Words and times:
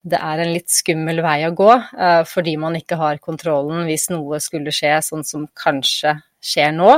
det 0.00 0.16
er 0.16 0.40
en 0.40 0.54
litt 0.54 0.70
skummel 0.72 1.20
vei 1.24 1.42
å 1.44 1.52
gå, 1.56 1.68
uh, 1.76 2.22
fordi 2.28 2.56
man 2.60 2.76
ikke 2.78 2.96
har 3.00 3.20
kontrollen 3.20 3.84
hvis 3.88 4.08
noe 4.12 4.40
skulle 4.40 4.72
skje, 4.72 4.96
sånn 5.04 5.24
som 5.26 5.44
kanskje 5.52 6.14
skjer 6.40 6.70
nå, 6.72 6.94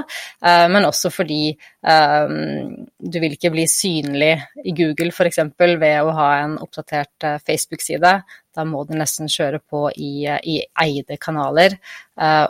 uh, 0.47 0.67
men 0.71 0.85
også 0.87 1.11
fordi 1.11 1.57
um, 1.83 2.77
du 3.03 3.17
vil 3.19 3.35
ikke 3.35 3.51
bli 3.51 3.65
synlig 3.67 4.37
i 4.63 4.75
Google 4.79 5.11
f.eks. 5.11 5.41
ved 5.59 5.99
å 5.99 6.13
ha 6.15 6.29
en 6.45 6.55
oppdatert 6.63 7.27
Facebook-side. 7.43 8.13
Da 8.55 8.67
må 8.69 8.85
du 8.87 8.95
nesten 8.95 9.31
kjøre 9.33 9.59
på 9.59 9.89
i, 9.97 10.29
i 10.29 10.61
eide 10.85 11.17
kanaler. 11.17 11.79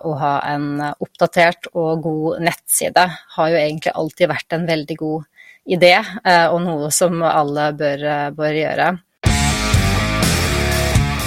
og 0.03 0.17
ha 0.19 0.33
en 0.51 0.83
oppdatert 0.83 1.69
og 1.73 2.03
god 2.03 2.43
nettside 2.43 3.05
har 3.37 3.53
jo 3.53 3.61
egentlig 3.61 3.95
alltid 3.95 4.33
vært 4.33 4.57
en 4.57 4.67
veldig 4.67 4.97
god 4.99 5.47
idé, 5.79 5.95
og 6.51 6.59
noe 6.65 6.91
som 6.91 7.23
alle 7.23 7.71
bør, 7.79 8.05
bør 8.35 8.59
gjøre. 8.59 8.91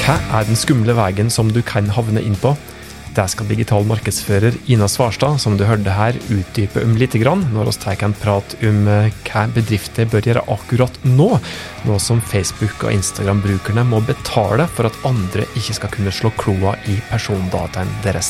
Hva 0.05 0.19
er 0.37 0.43
den 0.45 0.53
skumle 0.53 0.93
veien 0.93 1.31
som 1.33 1.47
du 1.49 1.63
kan 1.65 1.87
havne 1.89 2.21
inn 2.21 2.35
på? 2.37 2.51
Det 3.17 3.23
skal 3.31 3.47
digital 3.49 3.87
markedsfører 3.89 4.53
Ina 4.69 4.85
Svarstad, 4.85 5.39
som 5.41 5.55
du 5.57 5.63
hørte 5.65 5.95
her, 5.97 6.13
utdype 6.29 6.83
om 6.85 6.91
litt 6.93 7.15
når 7.17 7.71
vi 7.71 7.73
tar 7.81 8.03
en 8.05 8.13
prat 8.13 8.53
om 8.69 8.85
eh, 8.85 9.09
hva 9.25 9.47
bedrifter 9.55 10.05
bør 10.05 10.27
gjøre 10.29 10.43
akkurat 10.45 10.99
nå, 11.09 11.39
nå 11.89 11.97
som 11.97 12.21
Facebook- 12.21 12.85
og 12.85 12.93
Instagram-brukerne 12.93 13.81
må 13.81 14.03
betale 14.05 14.67
for 14.67 14.85
at 14.85 14.99
andre 15.09 15.47
ikke 15.57 15.73
skal 15.79 15.89
kunne 15.95 16.13
slå 16.13 16.29
kloa 16.37 16.75
i 16.85 16.99
persondataen 17.09 17.89
deres. 18.05 18.29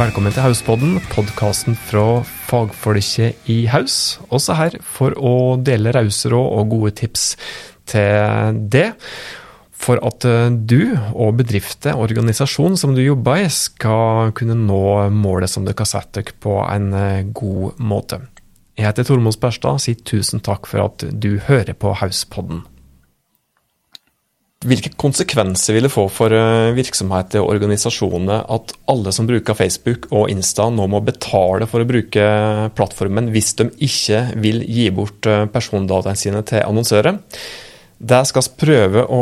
Velkommen 0.00 0.32
til 0.32 0.48
Hauspodden, 0.48 0.96
podkasten 1.12 1.76
fra 1.76 2.24
fagfolket 2.54 3.48
i 3.50 3.64
Haus. 3.70 4.18
Også 4.30 4.56
her 4.58 4.76
for 4.82 5.16
å 5.18 5.56
dele 5.62 5.94
rause 5.94 6.30
råd 6.32 6.52
og 6.58 6.76
gode 6.76 6.94
tips 7.02 7.32
til 7.90 8.60
det. 8.72 8.92
For 9.84 10.00
at 10.06 10.24
eh, 10.28 10.52
du 10.54 10.94
og 11.12 11.40
bedrifter 11.40 11.96
og 11.96 12.06
organisasjon 12.08 12.78
som 12.80 12.94
du 12.96 13.02
jobber 13.02 13.42
i, 13.42 13.48
skal 13.52 14.32
kunne 14.36 14.56
nå 14.56 14.84
målet 15.12 15.50
som 15.50 15.66
dere 15.66 15.82
har 15.82 15.90
satt 15.90 16.14
dere 16.16 16.36
på 16.40 16.60
en 16.64 16.92
eh, 16.96 17.26
god 17.34 17.82
måte. 17.82 18.22
Jeg 18.78 18.88
heter 18.88 19.06
Tormod 19.06 19.36
Sperstad 19.36 19.76
og 19.76 19.82
sier 19.84 19.98
tusen 20.06 20.42
takk 20.42 20.66
for 20.70 20.86
at 20.88 21.04
du 21.12 21.36
hører 21.46 21.76
på 21.78 21.92
Hauspodden. 22.00 22.64
Hvilke 24.64 24.94
konsekvenser 24.96 25.76
vil 25.76 25.84
det 25.84 25.92
få 25.92 26.06
for 26.12 26.32
eh, 26.32 26.72
virksomheter 26.76 27.42
og 27.42 27.52
organisasjoner 27.52 28.46
at 28.54 28.72
alle 28.88 29.12
som 29.12 29.28
bruker 29.28 29.56
Facebook 29.58 30.08
og 30.08 30.30
Insta 30.32 30.70
nå 30.72 30.86
må 30.88 31.02
betale 31.04 31.68
for 31.68 31.84
å 31.84 31.88
bruke 31.88 32.24
plattformen 32.76 33.28
hvis 33.34 33.52
de 33.60 33.68
ikke 33.84 34.22
vil 34.40 34.62
gi 34.64 34.88
bort 34.94 35.28
eh, 35.28 35.44
persondataene 35.52 36.16
sine 36.16 36.40
til 36.48 36.64
annonsører? 36.64 37.20
Det 38.04 38.22
skal 38.26 38.42
vi 38.42 38.56
prøve 38.64 39.04
å 39.06 39.20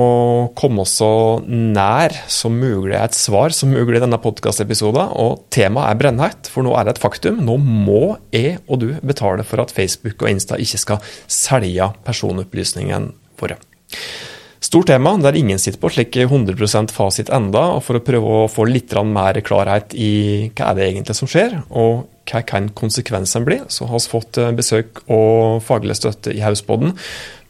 komme 0.59 0.87
oss 0.87 0.95
så 1.03 1.11
nær 1.45 2.15
som 2.31 2.55
mulig 2.57 2.97
et 2.99 3.15
svar 3.19 3.53
som 3.55 3.71
mulig 3.75 3.99
i 3.99 4.03
denne 4.03 4.19
podkastepisoden. 4.23 5.13
Og 5.23 5.45
temaet 5.53 5.93
er 5.93 6.01
brennhett, 6.01 6.51
for 6.51 6.65
nå 6.67 6.73
er 6.79 6.89
det 6.89 6.97
et 6.97 7.03
faktum. 7.03 7.43
Nå 7.45 7.59
må 7.61 8.17
jeg 8.35 8.57
og 8.65 8.83
du 8.83 8.89
betale 9.05 9.47
for 9.47 9.63
at 9.63 9.75
Facebook 9.75 10.25
og 10.25 10.33
Insta 10.33 10.59
ikke 10.59 10.81
skal 10.81 11.15
selge 11.31 11.93
personopplysningene 12.07 13.13
våre. 13.43 13.61
Stort 14.73 14.89
tema 14.89 15.11
der 15.21 15.37
ingen 15.37 15.59
sitter 15.61 15.77
på 15.83 15.91
slik 15.93 16.17
100% 16.17 16.95
fasit 16.97 17.29
enda, 17.29 17.61
og 17.75 17.83
for 17.85 17.99
å 17.99 18.01
prøve 18.01 18.37
å 18.39 18.45
få 18.49 18.65
litt 18.65 18.95
mer 19.05 19.37
klarhet 19.45 19.93
i 19.93 20.49
hva 20.49 20.71
er 20.71 20.79
det 20.79 20.87
egentlig 20.87 21.17
som 21.19 21.29
skjer, 21.29 21.59
og 21.69 22.07
hva 22.31 22.41
kan 22.49 22.71
konsekvensene 22.73 23.45
bli, 23.45 23.59
så 23.69 23.85
har 23.91 24.01
vi 24.01 24.09
fått 24.09 24.39
eh, 24.41 24.49
besøk 24.57 25.03
og 25.13 25.61
faglig 25.61 25.99
støtte 25.99 26.33
i 26.33 26.41
Hausboden. 26.41 26.95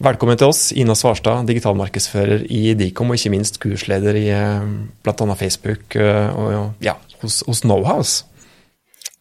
Velkommen 0.03 0.41
til 0.41 0.50
oss, 0.50 0.73
Ina 0.75 0.97
Svarstad, 0.98 1.47
digitalmarkedsfører 1.47 2.43
i 2.50 2.75
Dicom, 2.75 3.15
og 3.15 3.20
ikke 3.20 3.34
minst 3.37 3.61
kursleder 3.62 4.19
i 4.19 4.27
eh, 4.34 4.67
bl.a. 5.06 5.39
Facebook 5.39 5.95
eh, 5.95 6.27
og 6.34 6.83
ja, 6.83 6.97
hos, 7.22 7.44
hos 7.47 7.62
Knowhouse. 7.62 8.27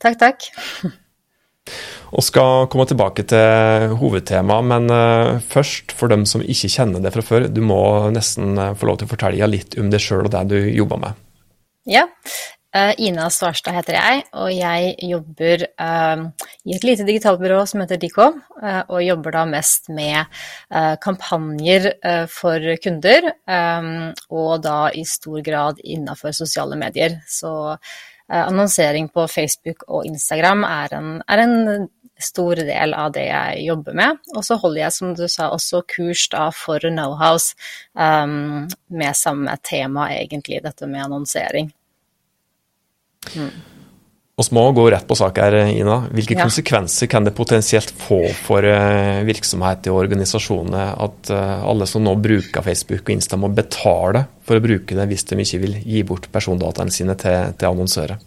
Takk, 0.01 0.17
takk. 0.25 0.49
Og 2.11 2.25
skal 2.25 2.65
komme 2.71 2.83
tilbake 2.89 3.23
til 3.29 3.93
hovedtemaet, 4.01 4.67
men 4.67 4.91
uh, 4.91 5.39
først, 5.53 5.93
for 5.95 6.11
dem 6.11 6.25
som 6.27 6.43
ikke 6.43 6.71
kjenner 6.73 7.03
det 7.03 7.13
fra 7.15 7.23
før, 7.23 7.47
du 7.47 7.61
må 7.63 7.81
nesten 8.11 8.57
uh, 8.59 8.73
få 8.75 8.89
lov 8.89 8.99
til 8.99 9.07
å 9.07 9.11
fortelle 9.13 9.47
litt 9.47 9.77
om 9.79 9.91
deg 9.93 10.03
sjøl 10.03 10.25
og 10.27 10.33
det 10.33 10.41
du 10.51 10.57
jobber 10.59 10.99
med. 11.05 11.21
Ja. 11.87 12.07
Uh, 12.75 12.91
Ina 13.03 13.29
Svarstad 13.31 13.75
heter 13.77 13.97
jeg, 13.99 14.25
og 14.39 14.51
jeg 14.55 14.93
jobber 15.03 15.65
i 15.67 16.75
et 16.75 16.85
lite 16.87 17.07
digitalbyrå 17.07 17.63
som 17.67 17.83
heter 17.83 17.99
Dicom, 17.99 18.37
og 18.61 19.03
jobber 19.03 19.35
da 19.35 19.41
mest 19.49 19.89
med 19.91 20.43
kampanjer 21.03 21.89
for 22.31 22.63
kunder, 22.83 23.27
og 24.31 24.53
da 24.63 24.77
i 24.95 25.03
stor 25.03 25.43
grad 25.43 25.83
innafor 25.83 26.31
sosiale 26.37 26.79
medier. 26.79 27.19
Så 27.27 27.75
annonsering 28.31 29.09
på 29.11 29.27
Facebook 29.27 29.83
og 29.87 30.05
Instagram 30.07 30.63
er 30.67 30.93
en, 30.97 31.09
er 31.27 31.43
en 31.43 31.89
stor 32.21 32.55
del 32.55 32.93
av 32.93 33.11
det 33.15 33.25
jeg 33.27 33.65
jobber 33.65 33.97
med. 33.97 34.21
Og 34.35 34.45
så 34.45 34.57
holder 34.61 34.83
jeg, 34.83 34.95
som 34.95 35.13
du 35.17 35.25
sa, 35.27 35.49
også 35.51 35.83
kurs 35.89 36.27
da 36.31 36.47
for 36.55 36.83
Knowhouse 36.85 37.55
um, 37.97 38.69
med 38.93 39.17
samme 39.17 39.57
tema, 39.65 40.09
egentlig, 40.15 40.61
dette 40.63 40.89
med 40.89 41.05
annonsering. 41.07 41.71
Mm. 43.35 43.53
Vi 44.37 44.55
må 44.55 44.63
gå 44.71 44.85
rett 44.89 45.07
på 45.07 45.15
sak 45.15 45.37
her, 45.41 45.55
Ina. 45.69 45.97
Hvilke 46.15 46.37
ja. 46.37 46.45
konsekvenser 46.45 47.09
kan 47.11 47.25
det 47.27 47.33
potensielt 47.37 47.91
få 47.99 48.23
for 48.45 48.65
eh, 48.65 49.21
virksomheter 49.27 49.93
og 49.93 50.05
organisasjoner 50.05 50.95
at 51.03 51.31
eh, 51.35 51.65
alle 51.67 51.87
som 51.89 52.05
nå 52.05 52.15
bruker 52.17 52.65
Facebook 52.65 53.03
og 53.03 53.13
Insta, 53.13 53.37
må 53.37 53.51
betale 53.53 54.25
for 54.47 54.57
å 54.57 54.63
bruke 54.63 54.97
det 54.97 55.09
hvis 55.11 55.27
de 55.29 55.39
ikke 55.43 55.61
vil 55.65 55.77
gi 55.83 56.05
bort 56.07 56.31
persondataene 56.33 56.95
sine 56.95 57.17
til, 57.19 57.51
til 57.59 57.69
annonsører? 57.69 58.23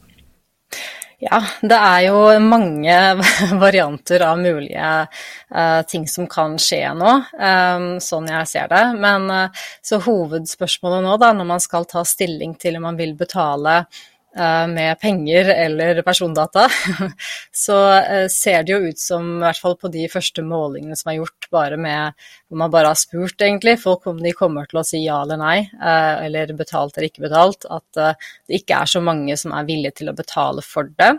Ja, 1.25 1.39
det 1.63 1.77
er 1.79 2.01
jo 2.09 2.19
mange 2.43 2.95
varianter 3.65 4.27
av 4.27 4.41
mulige 4.43 4.89
uh, 5.07 5.81
ting 5.89 6.05
som 6.11 6.27
kan 6.31 6.59
skje 6.61 6.83
nå, 6.99 7.13
um, 7.39 7.87
sånn 8.03 8.29
jeg 8.29 8.51
ser 8.51 8.69
det. 8.73 8.83
Men 9.01 9.31
uh, 9.33 9.69
så 9.85 10.03
hovedspørsmålet 10.05 11.07
nå, 11.07 11.15
da, 11.23 11.33
når 11.37 11.49
man 11.55 11.63
skal 11.65 11.89
ta 11.89 12.05
stilling 12.05 12.59
til 12.61 12.77
om 12.77 12.91
man 12.91 13.01
vil 13.01 13.15
betale 13.17 13.85
med 14.35 14.99
penger 15.01 15.49
eller 15.55 16.01
persondata, 16.03 16.67
så 17.65 17.79
eh, 18.01 18.27
ser 18.33 18.65
det 18.65 18.75
jo 18.75 18.91
ut 18.91 18.99
som, 18.99 19.29
i 19.37 19.45
hvert 19.45 19.61
fall 19.63 19.77
på 19.79 19.91
de 19.95 20.09
første 20.11 20.43
målingene 20.43 20.99
som 20.99 21.13
er 21.13 21.21
gjort, 21.21 21.49
bare 21.55 21.79
med 21.81 22.27
hvor 22.49 22.63
man 22.65 22.73
bare 22.75 22.91
har 22.91 22.99
spurt, 22.99 23.39
egentlig, 23.39 23.77
folk 23.83 24.07
om 24.11 24.19
de 24.23 24.35
kommer 24.37 24.67
til 24.71 24.83
å 24.83 24.87
si 24.87 25.05
ja 25.05 25.21
eller 25.23 25.39
nei, 25.41 25.59
eh, 25.63 26.25
eller 26.27 26.55
betalt 26.59 26.97
eller 26.97 27.11
ikke 27.13 27.29
betalt, 27.29 27.69
at 27.71 28.01
det 28.01 28.63
ikke 28.63 28.83
er 28.83 28.91
så 28.91 29.05
mange 29.05 29.37
som 29.39 29.55
er 29.55 29.69
villige 29.69 30.01
til 30.01 30.11
å 30.11 30.19
betale 30.19 30.65
for 30.67 30.91
det. 30.99 31.15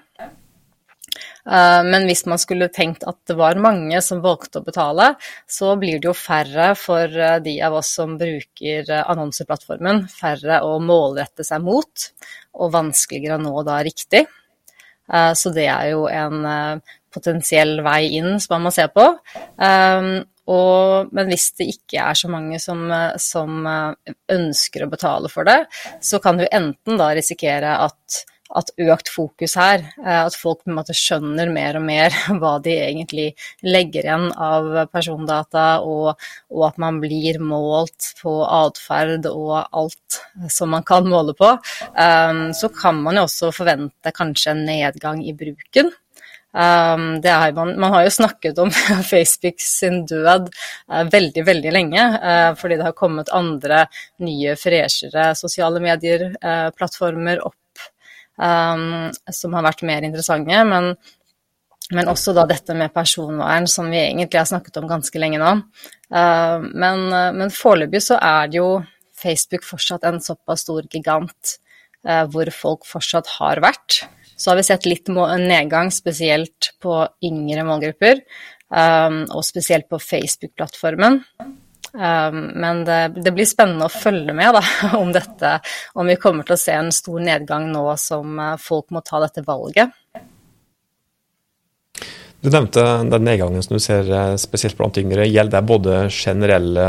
Men 1.45 2.07
hvis 2.09 2.23
man 2.27 2.39
skulle 2.41 2.67
tenkt 2.73 3.03
at 3.07 3.17
det 3.29 3.35
var 3.37 3.59
mange 3.61 3.99
som 4.03 4.23
valgte 4.23 4.59
å 4.59 4.65
betale, 4.65 5.11
så 5.47 5.75
blir 5.79 5.99
det 6.01 6.09
jo 6.09 6.15
færre 6.17 6.71
for 6.79 7.11
de 7.45 7.53
av 7.63 7.77
oss 7.79 7.91
som 7.97 8.17
bruker 8.19 8.89
annonseplattformen, 8.97 10.05
færre 10.11 10.59
å 10.65 10.79
målrette 10.83 11.45
seg 11.47 11.63
mot 11.63 12.07
og 12.55 12.73
vanskeligere 12.75 13.37
å 13.37 13.45
nå 13.45 13.63
da 13.67 13.79
riktig. 13.85 14.25
Eh, 15.13 15.33
så 15.37 15.51
det 15.53 15.67
er 15.69 15.91
jo 15.93 16.05
en 16.09 16.45
eh, 16.49 16.95
potensiell 17.13 17.79
vei 17.85 18.15
inn 18.19 18.39
som 18.39 18.57
man 18.57 18.67
må 18.67 18.73
se 18.75 18.87
på. 18.91 19.09
Eh, 19.35 20.07
og, 20.53 21.13
men 21.15 21.31
hvis 21.31 21.47
det 21.57 21.69
ikke 21.71 22.03
er 22.03 22.17
så 22.19 22.29
mange 22.29 22.59
som, 22.61 22.83
som, 23.17 23.65
ønsker 24.29 24.85
å 24.85 24.91
betale 24.91 25.31
for 25.31 25.47
det, 25.47 25.63
så 26.05 26.19
kan 26.21 26.37
du 26.37 26.45
enten 26.45 26.99
da 27.01 27.07
risikere 27.17 27.71
at 27.81 28.19
at 28.53 28.69
økt 28.77 29.09
fokus 29.09 29.55
her, 29.57 29.81
eh, 30.03 30.21
at 30.21 30.35
folk 30.37 30.61
på 30.61 30.69
en 30.69 30.77
måte 30.77 30.93
skjønner 30.95 31.49
mer 31.53 31.79
og 31.79 31.85
mer 31.87 32.13
hva 32.41 32.55
de 32.63 32.75
egentlig 32.77 33.27
legger 33.65 34.05
igjen 34.05 34.29
av 34.31 34.69
persondata, 34.93 35.65
og, 35.81 36.21
og 36.53 36.67
at 36.69 36.79
man 36.81 37.01
blir 37.03 37.41
målt 37.41 38.13
på 38.21 38.37
atferd 38.45 39.25
og 39.31 39.57
alt 39.65 40.21
som 40.51 40.73
man 40.75 40.85
kan 40.85 41.07
måle 41.09 41.33
på, 41.37 41.55
um, 41.57 42.47
så 42.53 42.69
kan 42.73 43.01
man 43.01 43.17
jo 43.17 43.25
også 43.25 43.51
forvente 43.55 44.13
kanskje 44.15 44.53
en 44.53 44.65
nedgang 44.67 45.23
i 45.25 45.33
bruken. 45.37 45.91
Um, 46.55 47.17
er, 47.19 47.51
man, 47.51 47.73
man, 47.75 47.91
har 47.91 48.05
jo 48.05 48.13
snakket 48.15 48.59
om 48.63 48.69
Facebook 49.11 49.59
sin 49.59 50.05
død 50.07 50.47
uh, 50.47 51.03
veldig, 51.11 51.43
veldig 51.49 51.73
lenge, 51.75 52.05
uh, 52.15 52.53
fordi 52.55 52.77
det 52.79 52.87
har 52.87 52.95
kommet 52.95 53.33
andre 53.35 53.83
nye, 54.23 54.55
freshere 54.59 55.33
sosiale 55.35 55.83
medier-plattformer 55.83 57.41
uh, 57.41 57.49
opp 57.49 57.59
um, 58.37 59.11
som 59.31 59.55
har 59.55 59.65
vært 59.65 59.85
mer 59.87 60.05
interessante. 60.07 60.63
Men, 60.69 60.91
men, 61.91 62.09
også 62.11 62.35
da 62.35 62.45
dette 62.49 62.75
med 62.77 62.93
personvern, 62.95 63.67
som 63.69 63.91
vi 63.91 64.01
egentlig 64.01 64.41
har 64.41 64.49
snakket 64.49 64.81
om 64.81 64.89
ganske 64.89 65.21
lenge 65.21 65.41
nå. 65.41 65.53
Uh, 66.13 66.65
men, 66.71 67.07
men 67.39 67.53
foreløpig 67.53 68.03
så 68.07 68.19
er 68.21 68.51
det 68.51 68.61
jo 68.61 68.69
Facebook 69.15 69.65
fortsatt 69.65 70.05
en 70.07 70.19
såpass 70.23 70.65
stor 70.65 70.85
gigant 70.91 71.55
uh, 72.07 72.25
hvor 72.31 72.51
folk 72.53 72.89
fortsatt 72.89 73.37
har 73.39 73.63
vært. 73.63 74.03
Så 74.35 74.51
har 74.51 74.59
vi 74.59 74.67
sett 74.67 74.87
litt 74.89 75.07
nedgang, 75.07 75.93
spesielt 75.95 76.73
på 76.83 77.05
yngre 77.23 77.63
målgrupper. 77.63 78.19
og 78.75 79.43
spesielt 79.45 79.85
på 79.87 79.95
Facebook-plattformen. 80.01 81.21
Men 81.95 82.83
det, 82.87 82.99
det, 83.23 83.31
blir 83.31 83.47
spennende 83.47 83.87
å 83.87 83.93
følge 83.93 84.33
med 84.35 84.57
da, 84.57 84.61
om 85.01 85.13
dette, 85.15 85.57
om 85.95 86.09
vi 86.11 86.17
kommer 86.19 86.43
til 86.47 86.57
å 86.57 86.59
se 86.59 86.75
en 86.75 86.91
stor 86.91 87.23
nedgang 87.23 87.69
nå 87.71 87.85
som 88.01 88.41
folk 88.59 88.91
må 88.91 89.03
ta 89.05 89.21
dette 89.23 89.45
valget. 89.47 89.95
Du 92.45 92.51
nevnte 92.53 92.81
den 93.09 93.23
nedgangen 93.25 93.63
som 93.65 93.73
du 93.73 93.81
ser 93.81 94.05
eh, 94.05 94.35
spesielt 94.37 94.77
blant 94.77 94.99
yngre. 95.01 95.25
Gjelder 95.25 95.57
det 95.57 95.65
både 95.65 95.95
generelle 96.13 96.83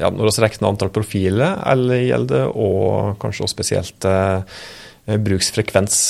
ja, 0.00 0.10
når 0.10 0.26
vi 0.26 0.42
regner 0.42 0.66
antall 0.66 0.90
profiler, 0.90 1.60
eller 1.70 2.02
gjelder 2.02 2.40
det 2.40 2.48
og 2.58 3.20
kanskje 3.22 3.44
også 3.46 3.54
spesielt 3.54 4.08
eh, 4.10 4.64
bruksfrekvens? 5.06 6.00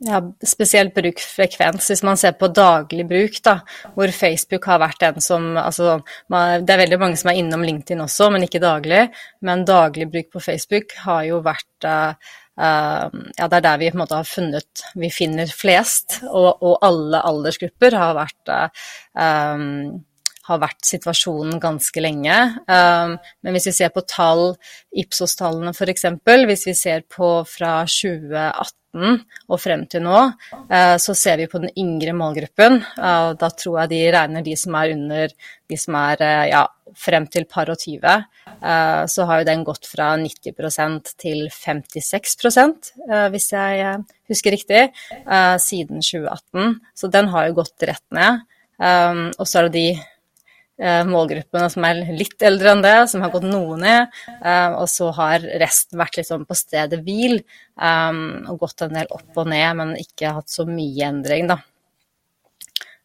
Ja, 0.00 0.22
spesielt 0.46 0.94
brukfrekvens. 0.96 1.90
Hvis 1.90 2.02
man 2.06 2.16
ser 2.16 2.32
på 2.40 2.48
daglig 2.56 3.04
bruk, 3.08 3.34
da, 3.44 3.58
hvor 3.92 4.08
Facebook 4.16 4.64
har 4.70 4.80
vært 4.80 5.02
den 5.02 5.20
som 5.20 5.50
altså, 5.60 5.98
Det 6.30 6.72
er 6.72 6.80
veldig 6.80 6.98
mange 7.02 7.18
som 7.20 7.28
er 7.28 7.40
innom 7.42 7.64
LinkedIn 7.66 8.00
også, 8.00 8.30
men 8.32 8.46
ikke 8.46 8.62
daglig. 8.64 9.02
Men 9.44 9.66
daglig 9.68 10.08
bruk 10.08 10.30
på 10.32 10.40
Facebook 10.40 10.96
har 11.04 11.26
jo 11.28 11.42
vært 11.44 11.84
uh, 11.84 12.16
ja, 12.56 13.46
det 13.48 13.58
er 13.58 13.66
der 13.66 13.80
vi 13.80 13.90
på 13.90 13.98
en 13.98 14.02
måte 14.02 14.16
har 14.22 14.28
funnet 14.28 14.84
Vi 14.96 15.12
finner 15.12 15.52
flest, 15.52 16.22
og, 16.28 16.62
og 16.64 16.78
alle 16.86 17.20
aldersgrupper 17.20 17.96
har 18.00 18.16
vært, 18.16 18.54
um, 19.16 20.00
har 20.50 20.60
vært 20.62 20.82
situasjonen 20.86 21.60
ganske 21.62 22.02
lenge. 22.02 22.36
Um, 22.66 23.16
men 23.42 23.56
hvis 23.56 23.70
vi 23.70 23.76
ser 23.78 23.94
på 23.94 24.04
tall, 24.08 24.54
Ipsos-tallene 25.02 25.72
f.eks., 25.74 26.08
hvis 26.50 26.66
vi 26.68 26.76
ser 26.76 27.06
på 27.08 27.40
fra 27.48 27.80
2018 27.86 29.20
og 29.46 29.60
frem 29.62 29.84
til 29.86 30.02
nå, 30.02 30.20
uh, 30.72 30.96
så 30.98 31.14
ser 31.14 31.38
vi 31.40 31.48
på 31.50 31.62
den 31.62 31.72
yngre 31.78 32.14
målgruppen. 32.18 32.80
Uh, 32.98 33.32
da 33.38 33.52
tror 33.54 33.82
jeg 33.82 33.94
de 33.94 34.02
regner 34.16 34.46
de 34.46 34.58
som 34.58 34.76
er 34.80 34.96
under 34.96 35.34
de 35.70 35.78
som 35.78 35.98
er 36.00 36.26
uh, 36.26 36.44
ja, 36.50 36.64
frem 36.98 37.26
til 37.30 37.46
par 37.50 37.70
og 37.70 37.78
20. 37.80 38.24
Eh, 38.60 39.02
så 39.08 39.26
har 39.28 39.40
jo 39.40 39.48
den 39.48 39.64
gått 39.64 39.86
fra 39.88 40.12
90% 40.20 41.14
til 41.20 41.46
56 41.54 42.36
eh, 42.50 43.26
hvis 43.32 43.50
jeg 43.54 44.04
husker 44.30 44.54
riktig, 44.54 44.82
siden 45.64 46.02
2018. 46.04 46.80
Så 46.94 47.10
den 47.10 47.30
har 47.32 47.48
jo 47.48 47.58
gått 47.62 47.88
rett 47.88 48.06
ned. 48.14 48.44
Og 48.80 49.46
så 49.46 49.60
er 49.60 49.68
det 49.68 49.74
de 49.74 49.86
målgruppene 50.80 51.68
som 51.68 51.84
er 51.84 51.98
litt 52.16 52.40
eldre 52.46 52.70
enn 52.72 52.84
det, 52.84 52.94
som 53.12 53.20
har 53.20 53.32
gått 53.34 53.44
noe 53.44 53.76
ned. 53.80 54.14
Og 54.78 54.86
så 54.88 55.10
har 55.18 55.44
resten 55.60 56.00
vært 56.00 56.16
liksom 56.20 56.46
på 56.48 56.56
stedet 56.56 57.02
hvil 57.04 57.36
og 57.76 58.62
gått 58.62 58.86
en 58.86 58.96
del 58.96 59.10
opp 59.12 59.42
og 59.42 59.50
ned, 59.52 59.70
men 59.76 59.92
ikke 60.00 60.32
hatt 60.38 60.48
så 60.48 60.64
mye 60.68 61.10
endring, 61.10 61.50
da. 61.50 61.58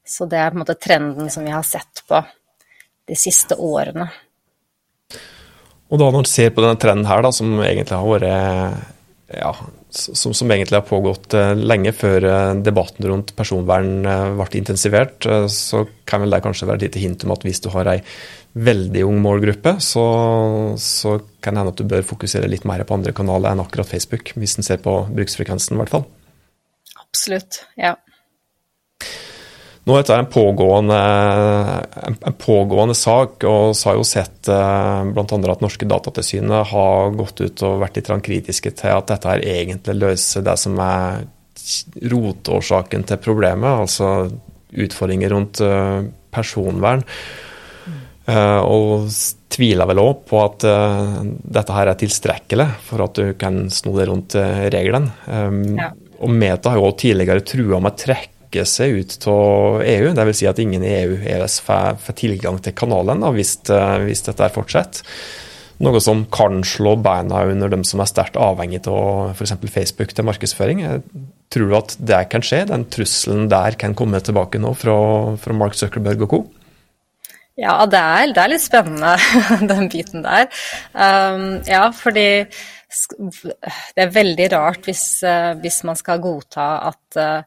Så 0.07 0.27
det 0.29 0.37
er 0.39 0.53
på 0.53 0.59
en 0.59 0.63
måte 0.63 0.77
trenden 0.79 1.31
som 1.33 1.43
vi 1.43 1.51
har 1.51 1.65
sett 1.67 2.03
på 2.07 2.21
de 3.09 3.15
siste 3.17 3.57
årene. 3.59 4.07
Og 5.91 5.99
da 6.01 6.07
når 6.09 6.25
du 6.25 6.29
ser 6.31 6.49
på 6.53 6.63
denne 6.63 6.79
trenden 6.81 7.05
her, 7.09 7.21
da, 7.25 7.31
som 7.35 7.59
egentlig 7.59 7.97
har 7.97 8.07
vært 8.07 8.93
ja, 9.33 9.51
som, 9.89 10.33
som, 10.33 10.51
egentlig 10.51 10.77
har 10.77 10.85
pågått 10.85 11.33
uh, 11.33 11.53
lenge 11.57 11.95
før 11.97 12.27
uh, 12.29 12.53
debatten 12.61 13.07
rundt 13.09 13.33
personvern 13.37 14.05
uh, 14.05 14.35
ble 14.37 14.59
intensivert, 14.59 15.25
så 15.49 15.85
kan 16.05 16.21
vel 16.21 16.35
det 16.35 16.43
kanskje 16.45 16.69
være 16.69 16.83
et 16.83 16.87
lite 16.89 17.01
hint 17.01 17.25
om 17.25 17.33
at 17.33 17.45
hvis 17.47 17.63
du 17.65 17.71
har 17.73 17.89
ei 17.89 17.99
veldig 18.55 19.01
ung 19.03 19.17
målgruppe, 19.23 19.75
så, 19.83 20.05
så 20.79 21.17
kan 21.43 21.55
det 21.55 21.63
hende 21.63 21.73
at 21.73 21.81
du 21.81 21.89
bør 21.89 22.05
fokusere 22.07 22.47
litt 22.51 22.67
mer 22.69 22.85
på 22.87 22.95
andre 22.95 23.11
kanaler 23.15 23.51
enn 23.51 23.63
akkurat 23.65 23.89
Facebook, 23.89 24.31
hvis 24.39 24.55
en 24.59 24.67
ser 24.67 24.79
på 24.83 24.93
bruksfrekvensen, 25.11 25.75
i 25.75 25.81
hvert 25.81 25.91
fall. 25.91 26.05
Absolutt, 27.01 27.63
ja. 27.79 27.95
Nå 29.85 29.93
er 29.93 30.01
dette 30.01 30.15
en 30.17 30.29
pågående, 30.33 30.97
en 32.09 32.37
pågående 32.41 32.95
sak, 32.97 33.43
og 33.45 33.75
så 33.77 33.91
har 33.91 33.99
jo 33.99 34.07
sett 34.07 34.49
eh, 34.49 35.01
bl.a. 35.13 35.37
at 35.53 35.61
norske 35.61 35.85
Datatilsynet 35.85 36.71
har 36.71 37.13
gått 37.13 37.43
ut 37.43 37.63
og 37.67 37.83
vært 37.83 37.99
litt 37.99 38.09
kritiske 38.25 38.73
til 38.81 38.95
at 38.95 39.13
dette 39.13 39.29
her 39.29 39.45
egentlig 39.45 39.97
løser 39.99 40.45
det 40.47 40.57
som 40.57 40.81
er 40.81 41.27
rotårsaken 42.01 43.05
til 43.05 43.21
problemet, 43.21 43.85
altså 43.85 44.09
utfordringer 44.73 45.35
rundt 45.35 45.61
eh, 45.61 46.09
personvern. 46.33 47.05
Eh, 48.25 48.61
og 48.65 49.05
tviler 49.53 49.93
vel 49.93 50.01
òg 50.01 50.25
på 50.25 50.41
at 50.41 50.65
dette 50.65 51.75
her 51.77 51.91
er 51.91 51.99
tilstrekkelig 52.01 52.71
for 52.89 53.05
at 53.05 53.21
du 53.21 53.35
kan 53.37 53.67
sno 53.71 53.93
det 53.95 54.09
rundt 54.09 54.33
reglene. 54.73 55.13
Ja. 55.77 55.93
Og 56.25 56.31
Meta 56.33 56.73
har 56.73 56.81
jo 56.81 56.89
tidligere 56.97 57.45
trua 57.45 57.79
med 57.85 57.95
trekk 58.01 58.34
trekke 58.55 58.65
seg 58.67 58.99
ut 58.99 59.27
av 59.27 59.81
EU. 59.83 60.13
Dvs. 60.15 60.37
Si 60.39 60.47
at 60.47 60.59
ingen 60.59 60.83
i 60.83 60.93
EU-EØS 61.03 61.59
får, 61.65 62.13
tilgang 62.15 62.59
til 62.61 62.73
kanalen 62.73 63.21
da, 63.21 63.31
hvis, 63.31 63.57
eh, 63.69 63.99
hvis 64.05 64.23
dette 64.23 64.49
fortsetter. 64.53 65.03
Noe 65.77 65.99
som 65.99 66.25
kan 66.31 66.63
slå 66.63 66.95
beina 66.95 67.43
under 67.51 67.67
dem 67.67 67.83
som 67.83 67.99
er 67.99 68.07
sterkt 68.07 68.37
avhengig 68.37 68.87
av 68.87 69.35
f.eks. 69.35 69.51
Facebook 69.67 70.13
til 70.15 70.23
markedsføring. 70.23 71.03
Tror 71.51 71.67
du 71.67 71.75
at 71.75 71.97
det 71.99 72.29
kan 72.29 72.41
skje? 72.41 72.65
Den 72.69 72.85
trusselen 72.85 73.49
der 73.49 73.75
kan 73.75 73.93
komme 73.93 74.21
tilbake 74.21 74.57
nå 74.57 74.73
fra, 74.73 75.35
fra 75.35 75.53
Mark 75.53 75.75
Zuckerberg 75.75 76.23
og 76.23 76.29
co.? 76.29 76.39
Ja, 77.57 77.85
det 77.87 77.99
er, 77.99 78.31
det 78.31 78.39
er, 78.39 78.51
litt 78.51 78.63
spennende, 78.63 79.17
den 79.71 79.89
biten 79.91 80.23
der. 80.23 80.47
Um, 80.93 81.61
ja, 81.67 81.89
fordi 81.91 82.47
det 82.47 83.99
er 83.99 84.15
veldig 84.15 84.49
rart 84.51 84.87
hvis, 84.87 85.23
uh, 85.27 85.59
hvis 85.59 85.83
man 85.83 85.99
skal 85.99 86.23
godta 86.23 86.67
at 86.87 87.19
Eh, 87.19 87.41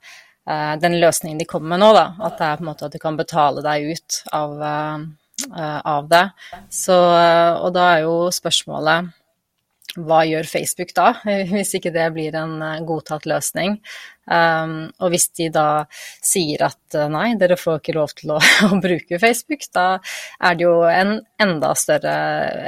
den 0.80 0.94
løsningen 1.02 1.40
de 1.40 1.44
kommer 1.48 1.74
med 1.74 1.82
nå, 1.82 1.92
da. 1.96 2.06
At 2.24 2.38
det 2.38 2.46
er 2.46 2.60
på 2.60 2.64
en 2.64 2.70
måte 2.70 2.86
at 2.88 2.94
du 2.94 3.00
kan 3.02 3.18
betale 3.18 3.64
deg 3.66 3.90
ut 3.92 4.20
av, 4.32 4.54
uh, 4.62 5.80
av 5.84 6.08
det. 6.08 6.24
Så, 6.72 6.96
og 6.96 7.72
da 7.76 7.90
er 7.94 8.06
jo 8.06 8.14
spørsmålet 8.32 9.12
hva 9.96 10.20
gjør 10.28 10.46
Facebook 10.48 10.92
da, 10.96 11.12
hvis 11.52 11.74
ikke 11.78 11.92
det 11.94 12.06
blir 12.14 12.36
en 12.38 12.60
godtatt 12.86 13.26
løsning? 13.28 13.78
Um, 14.28 14.90
og 15.00 15.14
hvis 15.14 15.30
de 15.38 15.46
da 15.48 15.86
sier 15.88 16.66
at 16.66 16.96
nei, 17.08 17.30
dere 17.40 17.56
får 17.56 17.78
ikke 17.80 17.94
lov 17.96 18.12
til 18.18 18.34
å, 18.34 18.40
å 18.68 18.80
bruke 18.82 19.20
Facebook, 19.22 19.64
da 19.72 19.86
er 20.44 20.58
det 20.58 20.66
jo 20.66 20.74
en 20.84 21.14
enda 21.40 21.72
større 21.78 22.16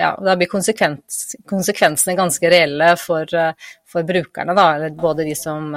Ja, 0.01 0.15
da 0.17 0.37
blir 0.41 0.49
konsekvens, 0.49 1.37
konsekvensene 1.51 2.17
ganske 2.17 2.53
reelle 2.53 2.95
for, 3.01 3.29
for 3.85 4.09
brukerne, 4.09 4.57
da, 4.57 4.71
eller 4.79 4.97
både 4.97 5.29
de 5.29 5.37
som 5.37 5.69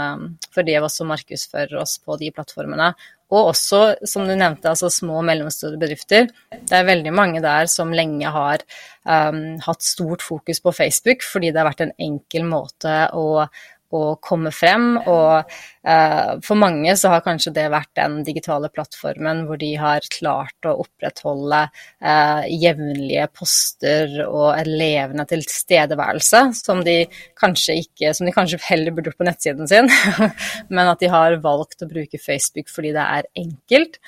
For 0.54 0.64
de 0.64 0.78
av 0.80 0.88
oss 0.88 1.02
som 1.02 1.12
markedsfører 1.12 1.76
oss 1.82 1.98
på 2.00 2.16
de 2.22 2.32
plattformene, 2.32 2.94
og 3.34 3.52
også, 3.52 3.82
som 4.10 4.28
du 4.28 4.36
nevnte, 4.38 4.70
altså 4.70 4.92
små 4.94 5.20
og 5.22 5.28
mellomstore 5.28 5.80
bedrifter. 5.82 6.30
Det 6.54 6.78
er 6.78 6.88
veldig 6.88 7.14
mange 7.16 7.42
der 7.44 7.70
som 7.72 7.94
lenge 7.96 8.30
har 8.30 8.62
um, 9.10 9.58
hatt 9.66 9.86
stort 9.86 10.22
fokus 10.26 10.62
på 10.62 10.76
Facebook, 10.76 11.26
fordi 11.26 11.50
det 11.52 11.62
har 11.62 11.72
vært 11.72 11.88
en 11.88 11.96
enkel 12.12 12.46
måte 12.46 12.98
å 13.18 13.46
å 13.94 14.02
komme 14.24 14.52
frem. 14.54 14.98
Og 15.00 15.54
eh, 15.88 16.32
for 16.46 16.60
mange 16.60 16.96
så 17.00 17.14
har 17.14 17.24
kanskje 17.26 17.54
det 17.56 17.68
vært 17.74 17.92
den 18.00 18.20
digitale 18.28 18.70
plattformen 18.74 19.46
hvor 19.48 19.60
de 19.62 19.74
har 19.80 20.06
klart 20.14 20.70
å 20.70 20.76
opprettholde 20.84 21.62
eh, 21.64 22.50
jevnlige 22.64 23.30
poster 23.36 24.20
og 24.26 24.50
en 24.58 24.72
levende 24.72 25.28
tilstedeværelse 25.30 26.46
som 26.60 26.84
de 26.86 27.04
kanskje 27.40 27.80
ikke 27.84 28.12
Som 28.16 28.28
de 28.28 28.34
kanskje 28.36 28.60
heller 28.68 28.94
burde 28.94 29.12
gjort 29.12 29.22
på 29.22 29.28
nettsiden 29.28 29.70
sin, 29.70 29.90
men 30.76 30.90
at 30.90 31.02
de 31.02 31.10
har 31.12 31.40
valgt 31.44 31.84
å 31.84 31.90
bruke 31.90 32.22
Facebook 32.22 32.70
fordi 32.72 32.94
det 32.96 33.04
er 33.18 33.30
enkelt. 33.40 34.00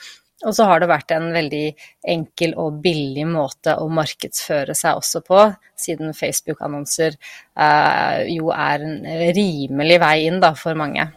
Og 0.45 0.53
så 0.53 0.67
har 0.69 0.81
det 0.81 0.89
vært 0.91 1.11
en 1.15 1.31
veldig 1.33 1.65
enkel 2.13 2.53
og 2.61 2.79
billig 2.83 3.25
måte 3.29 3.75
å 3.81 3.89
markedsføre 3.89 4.75
seg 4.77 4.99
også 4.99 5.23
på, 5.25 5.41
siden 5.79 6.13
Facebook-annonser 6.17 7.15
eh, 7.17 8.25
jo 8.35 8.51
er 8.53 8.85
en 8.85 8.97
rimelig 9.35 9.99
vei 10.03 10.15
inn 10.29 10.41
da, 10.43 10.53
for 10.57 10.77
mange. 10.77 11.07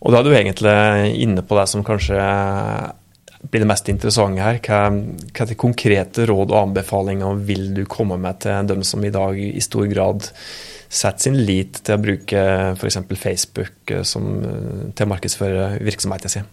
Og 0.00 0.12
da 0.12 0.20
er 0.20 0.26
du 0.26 0.32
egentlig 0.32 0.74
inne 1.24 1.44
på 1.44 1.56
det 1.58 1.66
som 1.68 1.84
kanskje 1.84 2.20
blir 3.40 3.64
det 3.64 3.68
mest 3.68 3.88
interessante 3.88 4.44
her. 4.44 4.60
Hva, 4.64 4.80
hva 5.36 5.46
de 5.48 5.56
konkrete 5.60 6.26
råd 6.28 6.52
og 6.52 6.58
anbefalinger 6.66 7.40
vil 7.48 7.70
du 7.76 7.86
komme 7.88 8.18
med 8.20 8.42
til 8.44 8.68
dem 8.68 8.84
som 8.84 9.04
i 9.04 9.12
dag 9.12 9.40
i 9.40 9.64
stor 9.64 9.88
grad 9.92 10.28
setter 10.90 11.28
sin 11.28 11.38
lit 11.46 11.80
til 11.86 11.96
å 11.96 12.02
bruke 12.02 12.46
f.eks. 12.74 12.98
Facebook 13.14 13.92
eh, 13.94 14.04
som, 14.04 14.32
eh, 14.44 14.88
til 14.92 15.06
å 15.06 15.12
markedsføre 15.14 15.68
virksomheten 15.86 16.32
sin? 16.32 16.48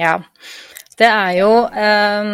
Ja, 0.00 0.18
det 0.98 1.06
er 1.06 1.32
jo 1.38 1.50
um, 1.66 2.32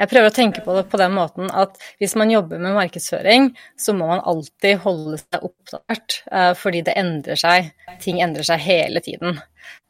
Jeg 0.00 0.10
prøver 0.10 0.30
å 0.30 0.34
tenke 0.34 0.62
på 0.64 0.74
det 0.76 0.86
på 0.90 0.98
den 1.00 1.12
måten 1.14 1.50
at 1.52 1.76
hvis 2.00 2.16
man 2.18 2.32
jobber 2.32 2.60
med 2.62 2.76
markedsføring, 2.76 3.50
så 3.78 3.94
må 3.96 4.08
man 4.08 4.22
alltid 4.24 4.80
holde 4.84 5.18
seg 5.20 5.44
oppdatert, 5.44 6.20
uh, 6.32 6.52
fordi 6.58 6.82
det 6.86 6.96
endrer 6.98 7.38
seg. 7.40 7.70
Ting 8.02 8.22
endrer 8.24 8.46
seg 8.48 8.62
hele 8.64 9.02
tiden. 9.04 9.38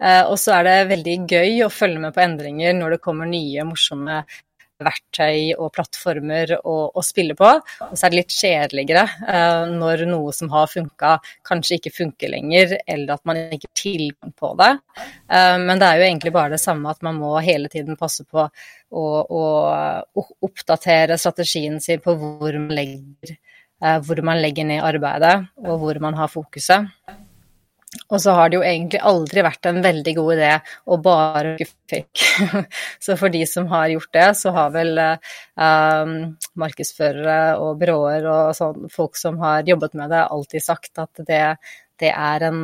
Uh, 0.03 0.25
og 0.27 0.37
så 0.41 0.59
er 0.59 0.67
det 0.67 0.91
veldig 0.91 1.17
gøy 1.31 1.63
å 1.65 1.73
følge 1.73 2.03
med 2.03 2.17
på 2.17 2.25
endringer 2.25 2.75
når 2.77 2.97
det 2.97 3.05
kommer 3.05 3.31
nye, 3.31 3.69
morsomme 3.69 4.25
verktøy 4.85 5.55
og 5.57 5.71
plattformer 5.75 6.55
å, 6.59 6.77
å 6.95 7.05
spille 7.05 7.37
på. 7.39 7.51
Og 7.87 7.95
så 7.95 8.07
er 8.07 8.13
det 8.13 8.21
litt 8.21 8.35
kjedeligere 8.35 9.05
uh, 9.27 9.71
når 9.71 10.05
noe 10.11 10.35
som 10.37 10.51
har 10.55 10.71
funka, 10.71 11.17
kanskje 11.47 11.79
ikke 11.79 11.95
funker 11.95 12.33
lenger, 12.35 12.77
eller 12.87 13.17
at 13.17 13.25
man 13.29 13.43
ikke 13.47 13.69
har 13.69 13.83
tilgang 13.83 14.35
på 14.37 14.53
det. 14.61 14.73
Uh, 15.31 15.57
men 15.63 15.81
det 15.81 15.89
er 15.89 16.01
jo 16.01 16.09
egentlig 16.09 16.35
bare 16.37 16.55
det 16.57 16.63
samme 16.63 16.93
at 16.93 17.03
man 17.07 17.21
må 17.21 17.37
hele 17.45 17.71
tiden 17.73 17.99
passe 18.01 18.27
på 18.27 18.45
å, 18.45 19.05
å, 19.05 19.45
å 20.03 20.27
oppdatere 20.47 21.19
strategien 21.21 21.81
sin 21.83 22.03
på 22.05 22.17
hvor 22.19 22.61
man 22.61 22.77
legger 22.77 23.39
hvor 24.05 24.19
man 24.21 24.37
legger 24.37 24.67
ned 24.69 24.83
arbeidet, 24.85 25.47
og 25.65 25.79
hvor 25.81 25.97
man 26.05 26.13
har 26.19 26.29
fokuset. 26.29 26.91
Og 28.11 28.21
så 28.23 28.35
har 28.37 28.51
det 28.51 28.59
jo 28.59 28.63
egentlig 28.63 29.01
aldri 29.03 29.43
vært 29.43 29.67
en 29.67 29.81
veldig 29.83 30.13
god 30.15 30.33
idé 30.37 30.51
å 30.87 30.99
bare 31.03 31.55
bruke 31.57 31.67
fake. 31.91 32.63
så 33.05 33.17
for 33.19 33.35
de 33.35 33.43
som 33.51 33.67
har 33.73 33.91
gjort 33.91 34.13
det, 34.15 34.27
så 34.39 34.53
har 34.55 34.71
vel 34.77 35.01
eh, 35.03 36.13
markedsførere 36.63 37.39
og 37.59 37.81
byråer 37.81 38.29
og 38.31 38.53
sånn, 38.59 38.87
folk 38.95 39.19
som 39.19 39.41
har 39.43 39.67
jobbet 39.67 39.99
med 39.99 40.15
det, 40.15 40.23
alltid 40.23 40.67
sagt 40.67 41.03
at 41.03 41.25
det, 41.27 41.43
det, 41.99 42.13
er, 42.15 42.47
en, 42.47 42.63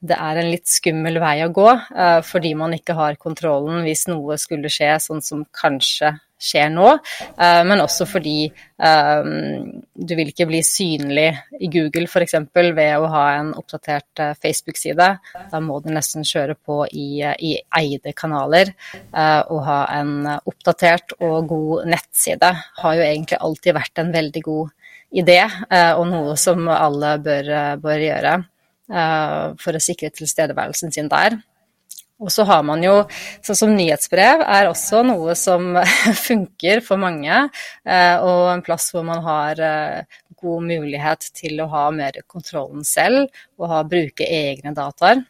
det 0.00 0.16
er 0.16 0.40
en 0.40 0.52
litt 0.54 0.70
skummel 0.72 1.20
vei 1.20 1.36
å 1.44 1.52
gå, 1.52 1.68
eh, 1.74 2.20
fordi 2.24 2.54
man 2.56 2.76
ikke 2.76 2.96
har 2.96 3.20
kontrollen 3.20 3.84
hvis 3.84 4.06
noe 4.08 4.40
skulle 4.40 4.72
skje 4.72 4.94
sånn 5.10 5.20
som 5.24 5.44
kanskje 5.52 6.14
skjer 6.40 6.70
nå, 6.72 6.88
eh, 7.38 7.62
men 7.66 7.82
også 7.82 8.06
fordi 8.08 8.46
eh, 8.48 9.28
du 9.94 10.14
vil 10.18 10.30
ikke 10.32 10.48
bli 10.50 10.60
synlig 10.66 11.28
i 11.60 11.70
Google 11.72 12.08
f.eks. 12.08 12.36
ved 12.54 12.96
å 12.98 13.10
ha 13.12 13.24
en 13.38 13.52
oppdatert 13.56 14.22
eh, 14.22 14.34
Facebook-side. 14.42 15.08
Da 15.52 15.62
må 15.62 15.78
du 15.84 15.90
nesten 15.94 16.26
kjøre 16.26 16.56
på 16.58 16.82
i, 16.90 17.22
i 17.22 17.54
eide 17.78 18.14
kanaler. 18.16 18.72
Og 19.14 19.60
ha 19.66 19.80
en 19.94 20.26
oppdatert 20.36 21.14
og 21.22 21.48
god 21.50 21.88
nettside 21.90 22.50
har 22.80 22.96
jo 22.98 23.04
egentlig 23.04 23.38
alltid 23.40 23.76
vært 23.76 24.02
en 24.02 24.12
veldig 24.14 24.42
god 24.44 24.72
idé, 25.14 25.40
og 25.94 26.04
noe 26.10 26.34
som 26.40 26.66
alle 26.72 27.14
bør, 27.22 27.50
bør 27.82 28.02
gjøre 28.02 28.36
for 29.62 29.76
å 29.76 29.82
sikre 29.82 30.10
tilstedeværelsen 30.14 30.94
sin 30.94 31.10
der. 31.12 31.38
Og 32.22 32.30
så 32.30 32.44
har 32.46 32.62
man 32.62 32.82
jo, 32.84 32.94
sånn 33.42 33.58
som 33.58 33.72
nyhetsbrev 33.74 34.44
er 34.46 34.68
også 34.70 35.02
noe 35.06 35.34
som 35.38 35.74
funker 36.28 36.82
for 36.86 37.00
mange, 37.00 37.40
eh, 37.82 38.16
og 38.22 38.52
en 38.52 38.62
plass 38.64 38.92
hvor 38.94 39.06
man 39.06 39.22
har 39.24 39.60
eh, 39.60 40.20
god 40.44 40.66
mulighet 40.68 41.26
til 41.34 41.60
å 41.64 41.68
ha 41.72 41.88
mer 41.94 42.20
kontrollen 42.30 42.84
selv 42.86 43.26
og 43.58 43.70
ha, 43.72 43.82
bruke 43.88 44.26
egne 44.28 44.74
dataer. 44.76 45.24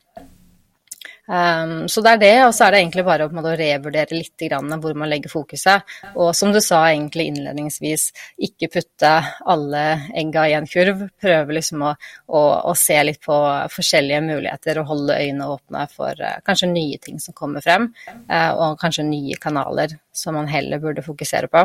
Um, 1.26 1.88
så 1.88 2.02
det 2.04 2.11
er 2.14 2.21
det, 2.21 2.33
og 2.45 2.52
så 2.52 2.66
er 2.66 2.75
det 2.75 2.81
egentlig 2.83 3.04
bare 3.07 3.25
å 3.25 3.54
revurdere 3.57 4.19
litt 4.19 4.45
hvor 4.45 4.97
man 4.99 5.09
legger 5.09 5.33
fokuset. 5.33 5.85
Og 6.14 6.35
som 6.37 6.52
du 6.52 6.61
sa 6.61 6.83
egentlig 6.90 7.31
innledningsvis, 7.31 8.11
ikke 8.49 8.71
putte 8.76 9.12
alle 9.40 9.85
egga 10.14 10.47
i 10.50 10.57
en 10.59 10.69
kurv. 10.69 11.07
Prøve 11.21 11.57
liksom 11.57 11.85
å, 11.88 11.95
å, 12.28 12.43
å, 12.71 12.75
se 12.76 12.99
litt 13.04 13.23
på 13.25 13.38
forskjellige 13.73 14.21
muligheter 14.26 14.83
og 14.83 14.90
holde 14.93 15.21
øynene 15.21 15.49
åpne 15.54 15.87
for 15.93 16.21
uh, 16.21 16.40
kanskje 16.45 16.73
nye 16.73 17.00
ting 17.00 17.21
som 17.23 17.37
kommer 17.37 17.64
frem, 17.64 17.88
uh, 18.28 18.52
og 18.52 18.81
kanskje 18.83 19.07
nye 19.09 19.38
kanaler 19.40 19.97
som 20.14 20.37
man 20.37 20.50
heller 20.50 20.83
burde 20.83 21.04
fokusere 21.04 21.49
på. 21.52 21.64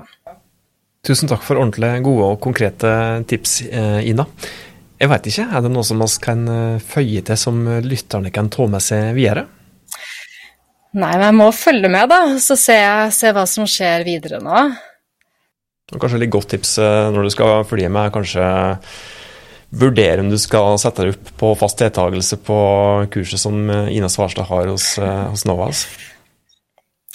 Tusen 1.06 1.30
takk 1.32 1.44
for 1.46 1.60
ordentlig 1.60 1.94
gode 2.04 2.34
og 2.34 2.42
konkrete 2.44 2.90
tips, 3.28 3.62
uh, 3.72 4.00
Ina. 4.04 4.26
Jeg 5.00 5.08
veit 5.08 5.28
ikke, 5.32 5.46
er 5.48 5.64
det 5.64 5.70
noe 5.72 5.86
som 5.88 6.02
vi 6.02 6.08
kan 6.20 6.42
eh, 6.52 6.82
føye 6.84 7.24
til 7.24 7.40
som 7.40 7.62
lytterne 7.86 8.34
kan 8.36 8.50
ta 8.52 8.66
med 8.68 8.84
seg 8.84 9.14
videre? 9.16 9.46
Nei, 11.00 11.14
men 11.14 11.24
jeg 11.24 11.38
må 11.38 11.48
følge 11.56 11.92
med, 11.94 12.10
da, 12.12 12.18
så 12.44 12.58
se, 12.60 12.76
se 13.16 13.32
hva 13.36 13.46
som 13.48 13.68
skjer 13.70 14.04
videre 14.04 14.42
nå. 14.44 14.66
Og 15.94 16.02
kanskje 16.02 16.20
litt 16.20 16.34
godt 16.34 16.52
tips 16.52 16.76
eh, 16.84 17.08
når 17.16 17.30
du 17.30 17.32
skal 17.32 17.64
fly 17.70 17.88
med, 17.88 18.12
kanskje 18.12 18.50
vurdere 19.80 20.26
om 20.26 20.32
du 20.34 20.36
skal 20.42 20.76
sette 20.82 21.06
deg 21.06 21.16
opp 21.16 21.32
på 21.40 21.54
fast 21.62 21.80
deltakelse 21.80 22.40
på 22.44 22.60
kurset 23.14 23.40
som 23.40 23.62
eh, 23.72 23.94
Ina 23.96 24.10
Svarstad 24.12 24.50
har 24.52 24.68
hos, 24.68 24.98
hos 25.00 25.46
Novas? 25.48 25.86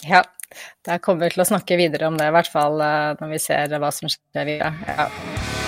Ja, 0.08 0.22
der 0.88 1.04
kommer 1.04 1.26
vi 1.26 1.34
til 1.36 1.44
å 1.44 1.50
snakke 1.52 1.76
videre 1.76 2.08
om 2.08 2.16
det, 2.16 2.30
i 2.30 2.36
hvert 2.38 2.48
fall 2.48 2.80
når 2.80 3.28
vi 3.34 3.42
ser 3.44 3.76
hva 3.76 3.92
som 3.92 4.08
skjer 4.08 4.48
videre. 4.54 4.72
Ja. 4.88 5.63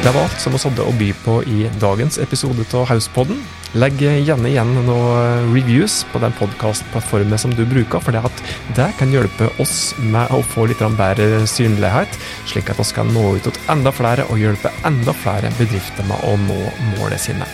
Det 0.00 0.10
var 0.10 0.22
alt 0.22 0.40
som 0.40 0.54
vi 0.54 0.58
hadde 0.62 0.84
å 0.88 0.92
by 0.96 1.06
på 1.26 1.32
i 1.44 1.66
dagens 1.76 2.16
episode 2.24 2.64
av 2.72 2.86
Hauspodden. 2.88 3.42
Legg 3.76 4.00
gjerne 4.00 4.48
igjen 4.48 4.70
noen 4.86 5.50
reviews 5.52 5.98
på 6.08 6.22
den 6.22 6.32
podkastplattformen 6.38 7.36
som 7.38 7.52
du 7.52 7.66
bruker, 7.68 8.00
for 8.00 8.16
det 8.16 8.86
kan 8.96 9.12
hjelpe 9.12 9.50
oss 9.60 9.92
med 10.00 10.32
å 10.32 10.40
få 10.54 10.64
litt 10.70 10.80
bedre 10.96 11.44
synlighet, 11.44 12.16
slik 12.48 12.72
at 12.72 12.80
vi 12.80 12.88
kan 12.96 13.12
nå 13.12 13.26
ut 13.36 13.44
til 13.44 13.60
enda 13.68 13.92
flere 13.92 14.24
og 14.32 14.40
hjelpe 14.40 14.72
enda 14.88 15.12
flere 15.12 15.52
bedrifter 15.60 16.08
med 16.08 16.24
å 16.24 16.32
nå 16.48 16.60
målet 16.96 17.20
sine. 17.20 17.52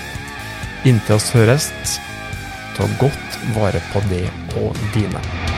Inntil 0.87 1.19
oss 1.19 1.33
høres, 1.35 1.73
ta 2.79 2.87
godt 3.03 3.43
vare 3.59 3.83
på 3.91 4.07
det 4.07 4.29
og 4.63 4.87
dine. 4.95 5.56